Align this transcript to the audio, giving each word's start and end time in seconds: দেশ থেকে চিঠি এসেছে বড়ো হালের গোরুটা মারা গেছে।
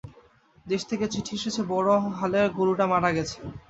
দেশ 0.65 0.81
থেকে 0.89 1.05
চিঠি 1.13 1.33
এসেছে 1.39 1.61
বড়ো 1.71 1.95
হালের 2.19 2.47
গোরুটা 2.57 2.85
মারা 2.91 3.09
গেছে। 3.17 3.37